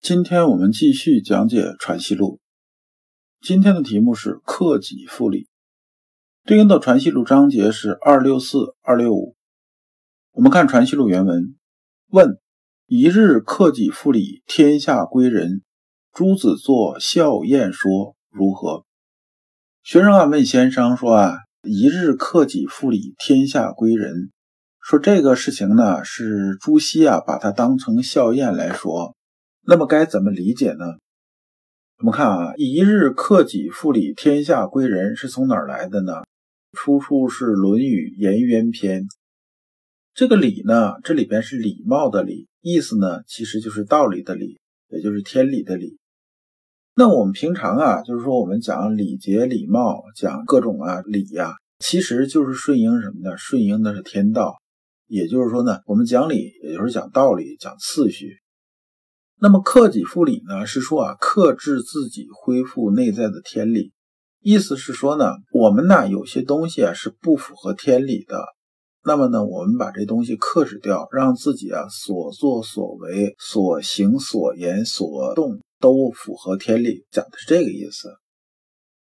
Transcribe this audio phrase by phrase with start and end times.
[0.00, 2.38] 今天我们继续讲解《传习录》，
[3.46, 5.48] 今天的题目是克己复礼，
[6.44, 9.34] 对应的《传习录》章节是二六四、二六五。
[10.30, 11.56] 我们看《传习录》原文：
[12.10, 12.38] 问
[12.86, 15.62] 一日克己复礼，天下归仁。
[16.12, 18.84] 朱子作笑宴说如何？
[19.82, 24.30] 学生啊问先生说啊，一日克己复礼，天下归仁。
[24.80, 29.16] 说这个事情呢，是朱熹啊把它当成笑宴来说。
[29.68, 30.84] 那么该怎么理解呢？
[31.98, 36.22] 我们看啊，“一日克己复礼，天下归仁”是从哪儿来的呢？
[36.72, 39.02] 出处是《论语颜渊篇》。
[40.14, 45.98] 这个“礼”呢，这里边是礼貌的“礼”，意思呢，其实就是道理的“理”，也就是天理的“理”。
[46.94, 53.36] 那我们平常啊，就是说我们讲礼节、礼貌，讲各种啊礼呀，其实就是顺应什么呢？
[53.36, 54.54] 顺应的是天道。
[55.08, 58.36] 也就是说呢，我们讲理，也就是讲道理，讲次序。
[59.38, 60.64] 那么克己复礼呢？
[60.64, 63.92] 是说啊，克制自己，恢复内在的天理。
[64.40, 68.42] 意思是说呢，我们呢有些东西啊是不符合天理的。
[69.04, 78.08] 那么呢，我们把这东西克制掉，让自己啊所作所为、所行所言所动都符合天理，讲的是这个意思。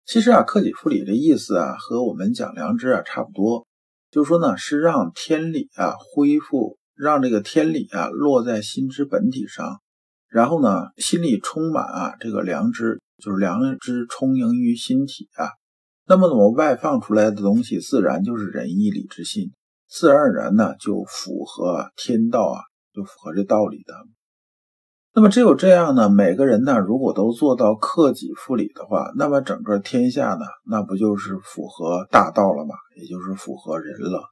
[0.06, 3.66] 其实啊，克己复礼的意思啊，和我们讲良知啊差不多，
[4.12, 9.80] 就是说呢，是让天理啊恢复，让这个天理啊落在心之本体上。
[10.32, 15.50] 然后呢，心里充满啊这个良知，就是良知充盈于心体啊。
[16.06, 19.52] 那么我外放出来的东西，自然就是仁义礼智信，
[19.88, 22.60] 自然而然呢就符合天道啊，
[22.94, 23.94] 就符合这道理的。
[25.14, 32.74] 那么只有这样呢，每个人呢如果都做到克己复礼的话，那么整个天下呢，那不就是符合大道了吗？
[32.96, 34.31] 也就是符合人了。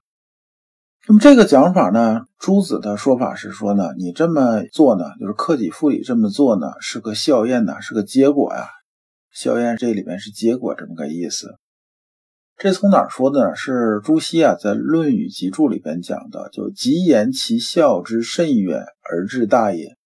[1.09, 8.69] 那么这个讲法呢，朱子的说法是说呢，你这么做呢，就是克己复礼这么做呢，是个效验呢，是个结果呀。
[9.33, 11.57] 效验这里面是结果这么个意思。
[12.59, 13.57] 这从哪说的呢？
[13.57, 19.97] 是朱熹啊在《论语集注》里边讲的，就极言其效之甚远而至大也。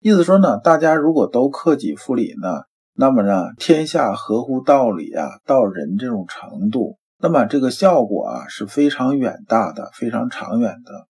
[0.00, 6.98] 意思说呢，大家如果都克己复礼呢，那么呢，天下合乎道理啊，到人这种程度。
[7.24, 11.08] 那么这个效果啊是非常远大的，非常长远的。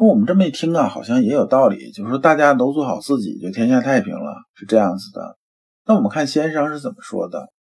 [0.00, 5.38] 那我们这么一听啊，好像也有道理，就是说大家都做好自己，就天下太平了，是这样子的。
[5.86, 7.52] 那我们看先生是怎么说的？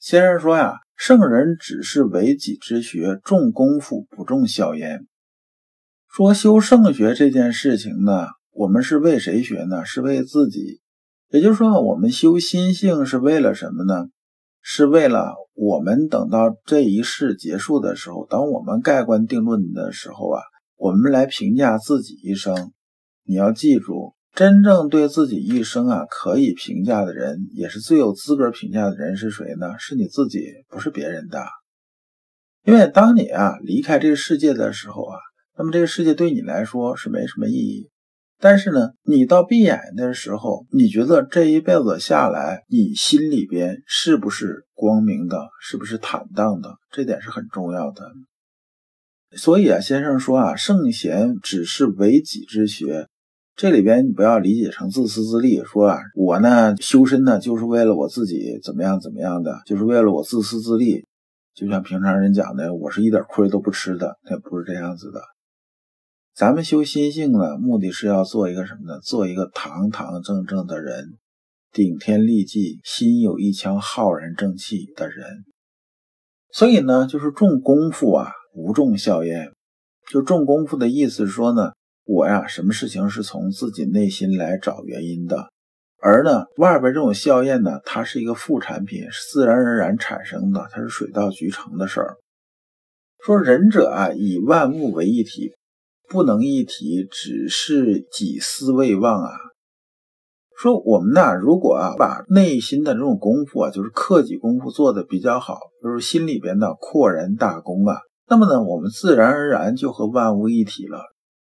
[0.00, 5.06] 先生说呀，圣人只是为己之学，重功夫不重效焉。
[6.08, 9.84] 说修圣学这件事情呢，我们是为谁学呢？
[9.84, 10.80] 是为自己。
[11.28, 14.06] 也就是说，我们修心性是为了什么呢？
[14.66, 20.40] 是为了我们等到这一世结束的时候，等我们盖棺定论的时候啊，
[20.76, 22.72] 我们来评价自己一生。
[23.24, 29.74] 你要记住，真正对自己一生啊可以评价的人，也是最有资格评价的人是谁呢？
[29.78, 31.44] 是你自己，不是别人的。
[32.64, 35.18] 因为当你啊离开这个世界的时候啊，
[35.58, 37.90] 那么这个世界对你来说是没什么意义。
[38.44, 46.74] 但是呢，你到闭眼的时候，你觉得这一辈子下来，你心里边是不是光明的，是不是坦荡的？
[46.92, 48.12] 这点是很重要的。
[49.38, 53.08] 所以啊，先生说啊，圣贤只是为己之学，
[53.56, 61.06] 这里边你不要理解成自私自利，说啊，我呢修身呢就是为了我自己怎么样怎么样的，就是为了我自私自利，
[61.54, 65.33] 就像平常人讲的，我是一点亏都不吃的，那不是这样子的。
[66.34, 68.98] 咱们修心性呢，目的是要做一个什么呢？
[68.98, 71.12] 做一个堂堂正正的人，
[71.70, 75.44] 顶天立地、心有一腔浩然正气的人。
[76.50, 79.52] 所以呢，就是重功夫啊，不重效验。
[80.10, 81.70] 就重功夫的意思是说呢，
[82.04, 85.50] 我呀，什么事情是从自己内心来找原因的，
[86.02, 92.16] 而呢，外边这种效验呢，它是一个副产品，是自然而然产生的，它是水到渠成的事儿。
[93.24, 95.52] 说仁者啊，以万物为一体。
[96.08, 99.30] 不能一体，只是己思未忘啊。
[100.56, 107.98] 说我们呢，如果啊把内心的这种功夫啊，就是克己功夫做的比较好，就是心里边的扩然大功啊，
[108.28, 111.00] 那么呢，我们自然而然就和万物一体了。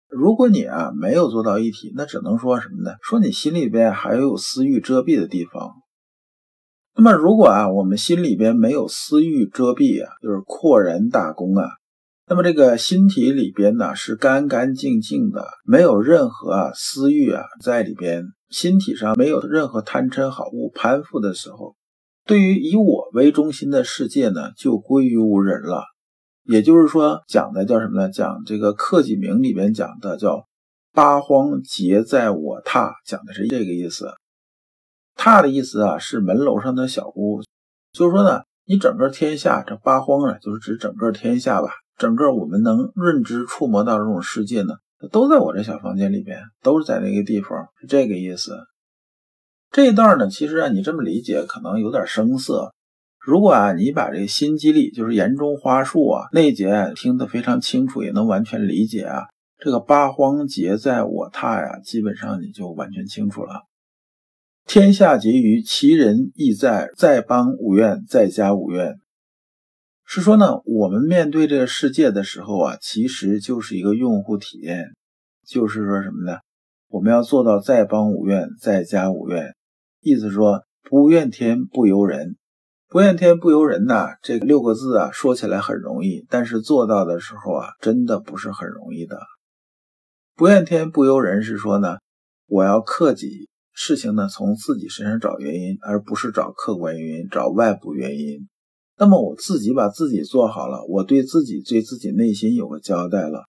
[0.08, 2.96] 如果你啊没有做到一体，那只能说什么呢？
[3.02, 5.72] 说你心里边还有私欲遮蔽的地方。
[6.96, 11.68] 那么如果啊我们心里边没有私欲遮蔽啊，就是阔然大功啊，
[12.26, 21.76] 那么这个心体里边呢是干干净净的，没有任何啊私欲啊在里边，心体上没有任何贪嗔好恶攀附的时候，
[22.26, 25.84] 对于以我为中心的世界呢，就归于无人了。
[26.46, 28.10] 也就是说，讲的叫什么呢？
[28.10, 30.46] 讲这个克己铭里边讲的叫
[30.92, 34.08] “八荒皆在我榻”，讲的是这个意思。
[35.16, 37.42] 榻的意思啊，是门楼上的小屋。
[37.94, 44.74] 就是说呢，你整个天下这八荒啊，就是指整个天下吧，整个我们能认知触摸到这种世界呢，
[45.12, 48.58] 都在我这小房间里边，都是在那个地方，是这个意思。
[49.72, 52.74] 这一段呢，其实啊，你这么理解可能有点生涩。
[53.20, 63.64] 如果啊，你把这个心机力，就是言中花树啊那一节听得非常清楚，也能完全理解啊，这个八荒劫在我榻呀，基本上你就完全清楚了。
[64.66, 68.96] 天下结于其人亦在，在邦无怨，在家无怨。
[70.16, 74.94] 是说呢，我们面对这个世界的时候啊，其实就是一个用户体验，
[75.44, 76.38] 就是说什么呢？
[76.88, 79.56] 我们要做到在邦无怨，在家无怨，
[80.02, 82.36] 意思说不怨天不尤人。
[82.90, 89.18] 不怨天不尤人呐，这六个字啊，说起来很容易，但是做到的时候啊，真的不是很容易的。
[90.36, 91.98] 不怨天不尤人是说呢，
[92.46, 98.48] 我要克己，事情呢从自己身上找原因，而不是找客观原因、找外部原因。
[98.98, 103.46] 那么我自己把自己做好了，我对自己对自己内心有个交代了。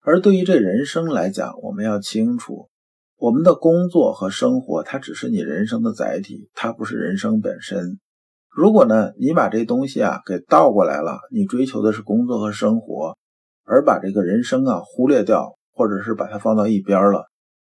[0.00, 2.68] 而对于这人生来讲，我们要清楚，
[3.16, 8.00] 我们的工作和生活，它只是你人生的载体，它不是人生本身。
[8.48, 13.16] 如果呢，你把这东西啊给倒过来了，你追求的是工作和生活，
[13.64, 17.26] 而把这个人生啊忽略掉，或者是把它放到一边了，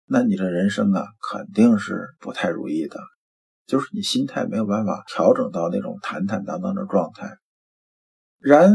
[0.07, 2.97] 那你这人生啊肯定是不太如意的，
[3.65, 7.29] 就是你心态没有办法调整到那种坦坦荡荡的状态。
[8.39, 8.73] 然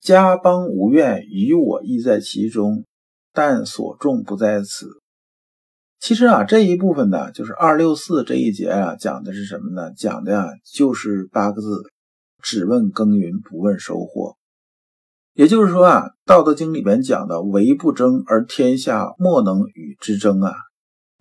[0.00, 2.84] 家邦无怨，于我亦在其中，
[3.32, 4.88] 但所重不在此。
[6.00, 9.92] 其实啊，这一部分呢，就是二六四这一节啊，讲的是什么呢？
[9.96, 11.82] 讲的呀，就是八个字：
[12.42, 14.36] 只问耕耘，不问收获。
[15.34, 20.52] 也就是说啊，《道德经》里边讲的“唯不争，而天下莫能与之争”啊，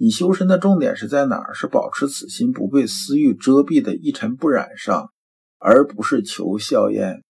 [0.02, 1.54] 你修身的重点是在哪儿？
[1.54, 5.12] 是保持此心不被私欲遮蔽的一尘不染上，
[5.60, 7.22] 而不是求效验。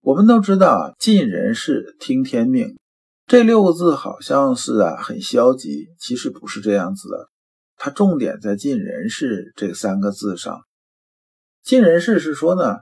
[0.00, 2.76] 我们都知道，尽人事，听天命。
[3.26, 7.30] 这六个字好像是啊很消极，其实不是这样子的。
[7.76, 10.60] 它重点在尽人事这三个字上。
[11.64, 12.76] 尽人事是说呢，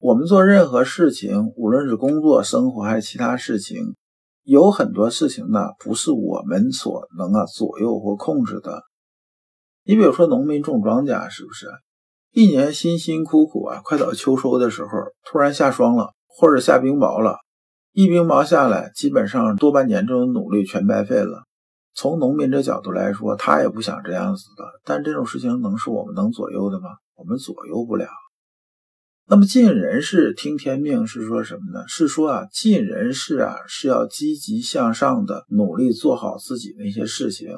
[0.00, 3.94] 我们做任何事情，无论是工作、生活还是其他事情，
[4.42, 8.82] 有很多事情呢不是我们所能啊左右或控制的。
[9.84, 11.68] 你比如说农民种庄稼，是不是
[12.32, 14.88] 一年辛辛苦苦啊，快到秋收的时候，
[15.24, 17.38] 突然下霜了，或者下冰雹了。
[17.92, 21.44] 一冰雹下来，基本上多半年这种努力全白费了。
[21.92, 24.64] 从农民这角度来说，他也不想这样子的。
[24.84, 26.88] 但这种事情能是我们能左右的吗？
[27.16, 28.06] 我们左右不了。
[29.32, 31.86] 那么尽人事听天命是说什么呢？
[31.86, 37.48] 是说啊，尽人事啊是要积极向上的努力做好自己那些事情。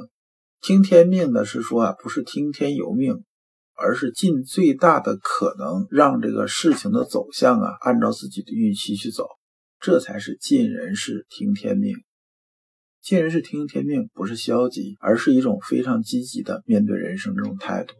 [0.60, 3.24] 听天命的是说啊，不是听天由命，
[3.74, 9.26] 而是尽最大的可能让这个事情的走向啊按照自己的预期去走。
[9.80, 11.96] 这才是尽人事听天命，
[13.00, 17.94] 尽人事听天命不是消极，而是一种非常积极的面对人生这种态度。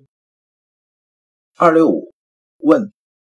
[1.56, 2.12] 二六五
[2.58, 2.92] 问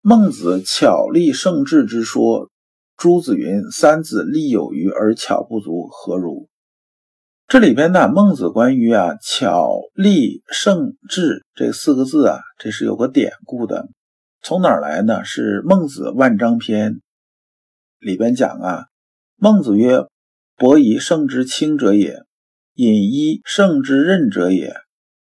[0.06, 2.50] 孟子巧立圣智之说，
[2.94, 6.50] 朱子云：“三子立有余而巧不足，何如？”
[7.48, 13.88] 这里边呢，孟子关于啊巧立圣智这四个字啊，这是有个典故的，
[14.42, 15.24] 从哪儿来呢？
[15.24, 17.00] 是孟子万章篇。
[17.98, 18.84] 里边讲啊，
[19.36, 20.02] 孟子曰
[20.58, 22.24] ：“伯夷圣之清者也，
[22.74, 24.74] 尹一圣之任者也，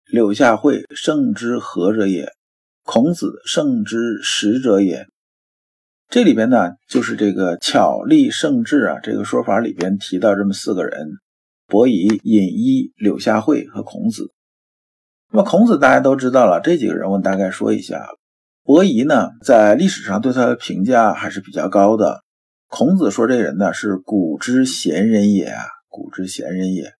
[0.05, 2.31] 柳下惠圣之和者也，
[2.83, 5.07] 孔子圣之实者也。”
[6.09, 11.07] 这里边呢，就是这个巧立圣智啊，这个说法里边提到这么四个人：
[11.67, 14.31] 伯夷、尹一、柳下惠和孔子。
[15.31, 18.05] 那么孔子大家都知道了，这几个人我大概说一下。
[18.63, 22.21] 伯夷呢，在历史上对他的评价还是比较高的。
[22.67, 26.91] 孔子说：“这人呢是古之贤人也啊，古之贤人也。”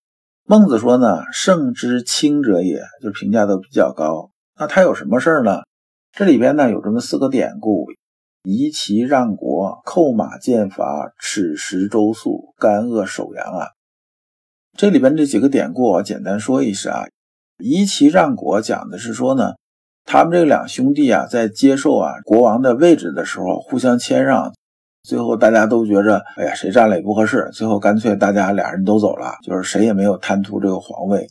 [0.48, 4.32] 孟子说：“呢圣之清者也，就评价都比较高。
[4.58, 5.62] 那他有什么事儿呢？
[6.14, 7.86] 这里边呢有这么四个典故：
[8.44, 13.68] 夷其让国，扣马建伐，耻食周粟，干恶守阳啊。
[14.78, 17.08] 这里边这几个典故，我简单说一下啊。
[17.64, 19.54] 夷齐让国讲的是说呢，
[20.04, 24.54] 他们这两兄弟啊，在接受啊国王的位置的时候，互相谦让，
[25.04, 31.30] 最后大家都觉着，哎呀，谁占了也不合适，最后干脆大家俩人都走了，就是谁也没有贪图这个皇位，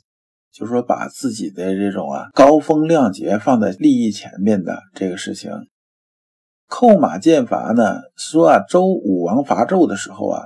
[0.52, 5.52] 就是说把自己的这种啊高风亮节放在利益前面的这个事情。
[6.68, 10.42] 扣马剑伐呢，说啊，周武王伐纣的时候啊。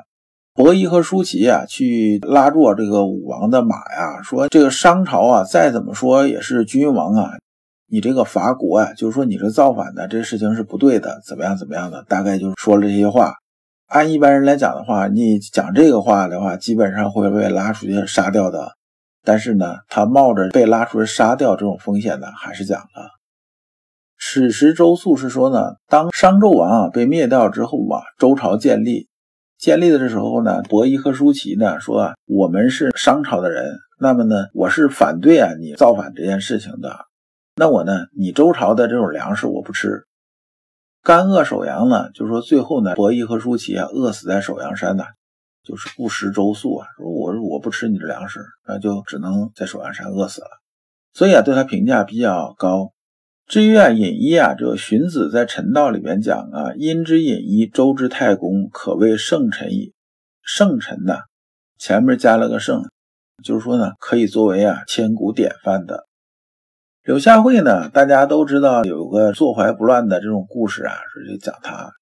[0.56, 7.32] 伯夷和叔齐啊，去拉住这个武王的马呀，说这个商朝啊，再怎么说也是君王啊，
[7.88, 13.34] 你这个伐国啊，就是说你这造反的这事情是不对的，怎么样怎么样的，大概就是说了这些话。
[13.88, 18.76] 按一般人来讲的话，你讲这个话的话，基本上会被拉出去杀掉的。
[19.25, 23.11] 但是呢，他冒着被拉出来杀掉这种风险呢，还是讲了。
[24.21, 29.09] 此时周肃是说呢，当商纣王啊被灭掉之后啊，周朝建立。
[29.57, 37.07] 建立的这时候呢，伯夷和叔齐呢说：“我们是商朝的人，那么呢，我是反对啊你造反这件事情的。
[37.57, 40.04] 那我呢，你周朝的这种粮食我不吃。
[41.02, 45.04] 干饿守阳呢，就是说最后呢，伯夷和叔齐啊饿死在首阳山呢，
[45.64, 50.49] 就是不食周粟啊，说我我不吃你的粮食，那就只能在首阳山饿死了。
[51.12, 52.92] 所以啊，对他评价比较高。”
[53.47, 59.92] 至于啊，尹一啊，这个荀子在《陈道》里边讲啊，殷之尹一，周之太公，可谓圣臣矣。
[60.42, 61.18] 圣臣呢，
[61.78, 62.83] 前面加了个圣，
[63.42, 66.06] 就是说呢，可以作为啊千古典范的。
[67.02, 71.92] 柳下惠呢，大家都知道有个坐怀不乱的这种故事啊，说就讲他，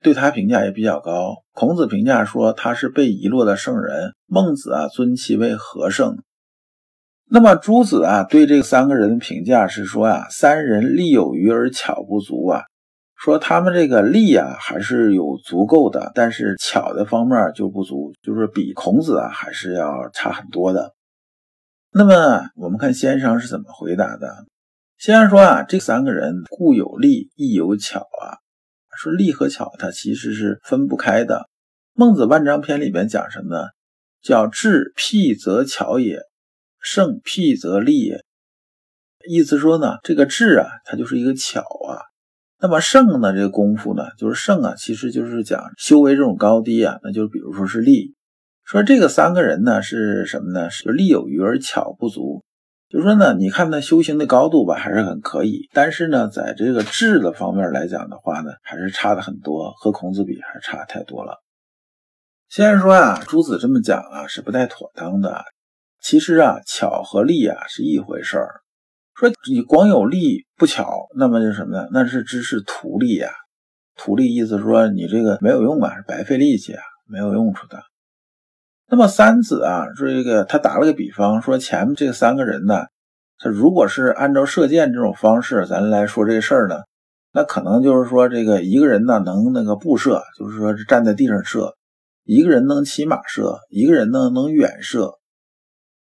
[0.00, 1.36] 对他评价也比较高。
[1.52, 6.18] 孔子评价说他是被遗落的圣人，孟子啊尊其为和圣。
[7.30, 12.62] 那么朱子啊，对这三个人的评价是说啊，三人力有余而巧不足啊，
[13.16, 20.94] 说他们这个力啊还是有足够的，但是巧的方面就不足，就是比孔子啊还是要差很多的。
[21.90, 24.46] 那么我们看先生是怎么回答的？
[24.96, 28.40] 先生说啊，这三个人固有力，亦有巧啊，
[28.98, 31.48] 说力和巧它其实是分不开的。
[31.94, 33.68] 孟子万章篇里边讲什么呢？
[34.20, 36.20] 叫智辟则巧也。
[36.80, 38.24] 胜辟则利也，
[39.28, 41.98] 意思说呢，这个智啊，它就是一个巧啊。
[42.60, 46.98] 那么胜呢，这个功夫呢，就是胜啊，其实就是讲修为这种高低啊。
[47.02, 48.14] 那就比如说是利，
[48.64, 50.70] 说这个三个人呢是什么呢？
[50.70, 52.44] 是利有余而巧不足。
[52.88, 61.42] 就说呢，你看他修行的高度吧，还是很可以，但是呢，在这个智的方面来讲的话呢，还是差的很多，和孔子比还是差太多了。
[62.48, 65.44] 先生说啊，朱子这么讲啊，是不太妥当的。
[66.00, 68.60] 其实啊，巧和利啊是一回事儿。
[69.14, 71.88] 说你光有利不巧，那么就什么呢？
[71.92, 73.30] 那是知识图利呀。
[73.96, 77.82] 图利意思说你这个没有用啊，是白费力气啊，没有用处的。
[78.90, 82.86] 那么三子啊，这个他打了个比方，说前面这三个人呢，
[83.38, 86.76] 他如果是按照射箭这种方式，咱来说这事儿呢，
[87.32, 91.74] 那可能就是说这个一个人呢能那个步射，就是说是站在地上射；
[92.24, 95.18] 一个人能骑马射，一个人呢能远射。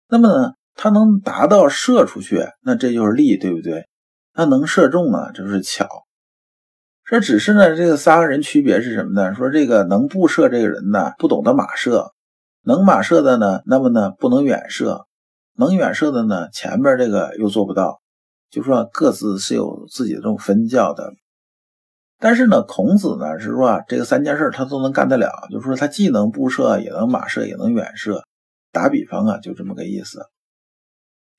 [0.07, 3.87] 那么呢，他能达到射出去，那这就是力，对不对？
[4.33, 5.87] 他能射中啊，这是巧。
[7.05, 9.33] 说只是呢，这个三个人区别是什么呢？
[9.33, 12.11] 说这个能步射这个人呢，不懂得马射；
[12.67, 15.05] 能马射的呢，那么呢不能远射；
[15.55, 18.01] 能远射的呢，前边这个又做不到。
[18.51, 21.13] 就说各自是有自己的这种分教的。
[22.19, 28.21] 但是呢，孔子呢是说这个三件事他都能干得了，就是说他既能步射，也能马射，也能远射。
[28.73, 30.19] 打比方啊，就这么个意思。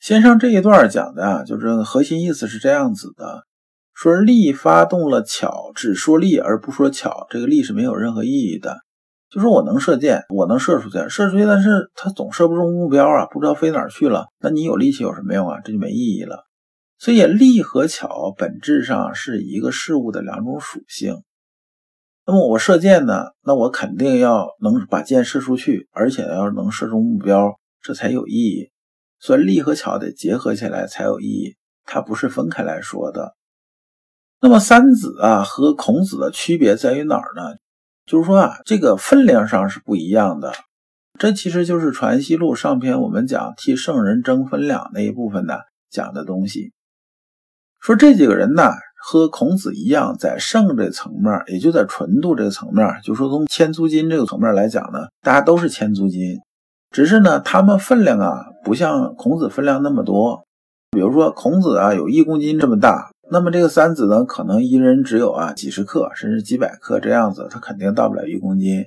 [0.01, 3.43] 先生这一段讲的啊，就是核心意思是这样子的：
[3.93, 8.79] 说力发动了巧，只说力而不说巧，这个力是没有任何意义的。
[9.31, 14.27] 就说我能射箭，我能射出去，射出去，但是他总射不中目标啊，不知道飞哪去了。
[14.41, 15.61] 那你有力气有什么用啊？
[15.63, 16.47] 这就没意义了。
[16.99, 21.23] 所以力和巧本质上是一个事物的两种属性。
[22.27, 23.27] 那么我射箭呢？
[23.45, 28.71] 那我肯定要能把箭射出去，而且要能射中目标，这才有意义。
[29.21, 33.35] 所以力和巧得结合起来才有意义，它不是分开来说的。
[34.41, 37.57] 那么三子啊和孔子的区别在于哪儿呢？
[38.09, 40.53] 就是说啊，这个分量上是不一样的。
[41.19, 45.55] 这其实就是《传习录》上篇我们讲替圣人争分量那一部分呢
[45.91, 46.73] 讲的东西。
[47.81, 48.73] 说这几个人呢。
[49.01, 56.41] 和孔子一样，在圣这层面，也就在纯度这个层面，就说从千足金这个层面来讲呢，大家都是千足金，
[56.91, 60.45] 只是呢，他们分量啊，不像孔子分量那么多。
[60.91, 68.87] 比如说孔子啊，有一公斤这么大，那么这个三子呢，可能一人只有啊几十克，甚至几百克这样子，他肯定到不了一公斤。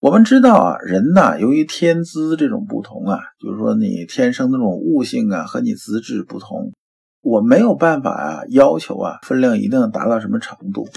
[0.00, 6.72] 我们知道啊，人呐，由于天资这种不同啊，就是说你天生那种悟性啊和你资质不同，
[7.20, 10.88] 我没有办法啊要求啊分量一定达到什么程度。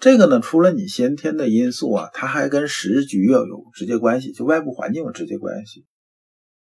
[0.00, 5.84] 这个呢，除了你先天的因素啊，它还跟时局要有直接关系，就外部环境有直接关系。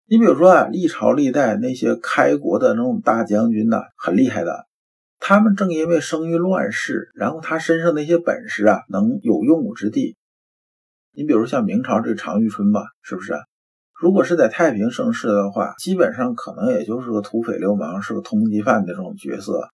[0.08, 4.65] 你比如说啊，历朝历代那些开国的那种大将军呐，很厉害的，
[5.28, 10.16] 他们正因为生于乱世，然后他身上那些本事啊，能有用武之地。
[11.12, 13.34] 你比如像明朝这个常遇春吧，是不是？
[14.00, 19.68] 如果是在太平盛世的话，基本上可能也就是个土匪流氓，是个通缉犯的这种角色。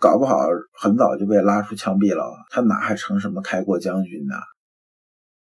[0.00, 0.40] 搞不好
[0.72, 4.34] 很早就被拉出枪毙了，他哪还成什么开国将军呢？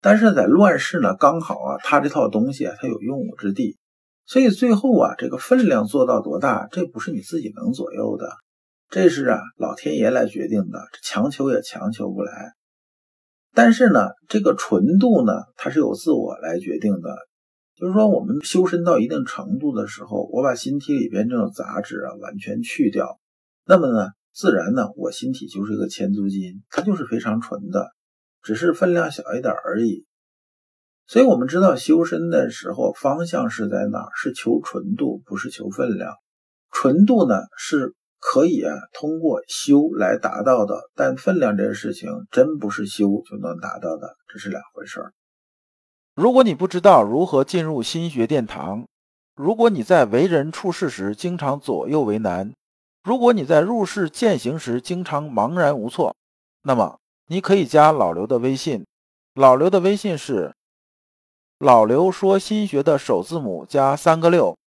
[0.01, 3.79] 但是在乱世呢，刚好啊，他这套东西啊，他有用武之地，
[4.27, 8.29] 所以最后啊，这个分量做到多大，这不是你自己能左右的，
[8.89, 12.53] 这是啊，老天爷来决定的，强求也强求不来。
[13.53, 17.15] 但是呢，这个纯度呢，它是由自我来决定的，
[17.75, 23.19] 就是说我们修身到一定程度的时候，我把心体里边这种杂质啊完全去掉，
[23.65, 24.09] 那么呢？
[24.31, 27.89] 自然呢，我心体就是一个千足金，它就是非常纯的，
[28.43, 30.05] 只是分量小一点而已。
[31.07, 34.07] 所以，我们知道修身的时候方向是在哪？
[34.15, 36.13] 是求纯度，不是求分量。
[36.69, 37.95] 纯度呢是
[38.29, 45.13] 可以啊通过修来达到的，但分量这个事情真不是修就能达到的，这是两回事儿。
[46.13, 48.85] 如果你不知道如何进入心学殿堂，
[49.33, 52.51] 如果你在为人处事时经常左右为难。
[53.01, 56.13] 如果你在入世践行时经常茫然无措，
[56.63, 58.85] 那么你可以加老刘的微信。
[59.35, 60.53] 老刘的微信是
[61.59, 64.57] “老刘说心学”的首字母加三个六。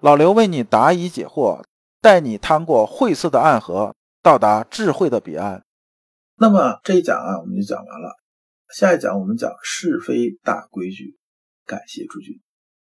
[0.00, 1.64] 老刘为你答疑解惑，
[2.02, 5.64] 带你趟过晦涩的暗河，到达智慧的彼岸。
[6.36, 8.16] 那么这一讲啊，我们就讲完了。
[8.74, 11.16] 下一讲我们讲是非大规矩。
[11.64, 12.40] 感谢诸君。